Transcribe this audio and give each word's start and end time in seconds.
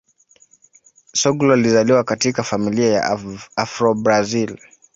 Soglo 1.13 1.53
alizaliwa 1.53 2.03
katika 2.03 2.43
familia 2.43 2.89
ya 2.93 3.19
Afro-Brazil. 3.55 4.57